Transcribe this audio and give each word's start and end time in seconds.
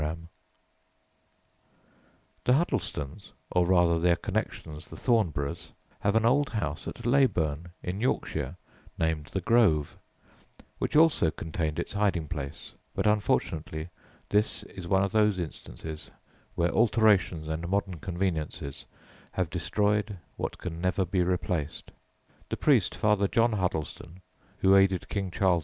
[Illustration: 0.01 0.29
OXBURGH 0.31 1.61
HALL, 1.61 1.61
NORFOLK] 1.61 2.43
The 2.43 2.53
Huddlestons, 2.53 3.31
or 3.51 3.65
rather 3.67 3.99
their 3.99 4.15
connections 4.15 4.87
the 4.87 4.95
Thornboroughs, 4.95 5.71
have 5.99 6.15
an 6.15 6.25
old 6.25 6.49
house 6.49 6.87
at 6.87 7.05
Leyburn, 7.05 7.67
in 7.83 8.01
Yorkshire, 8.01 8.57
named 8.97 9.27
"The 9.27 9.41
Grove," 9.41 9.95
which 10.79 10.95
also 10.95 11.29
contained 11.29 11.77
its 11.77 11.93
hiding 11.93 12.27
place, 12.29 12.73
but 12.95 13.05
unfortunately 13.05 13.89
this 14.29 14.63
is 14.63 14.87
one 14.87 15.03
of 15.03 15.11
those 15.11 15.37
instances 15.37 16.09
where 16.55 16.71
alterations 16.71 17.47
and 17.47 17.67
modern 17.67 17.99
conveniences 17.99 18.87
have 19.33 19.51
destroyed 19.51 20.17
what 20.35 20.57
can 20.57 20.81
never 20.81 21.05
be 21.05 21.21
replaced. 21.21 21.91
The 22.49 22.57
priest, 22.57 22.95
Father 22.95 23.27
John 23.27 23.51
Huddleston 23.51 24.21
(who 24.61 24.75
aided 24.75 25.07
King 25.09 25.29
Charles 25.29 25.59
II. 25.59 25.59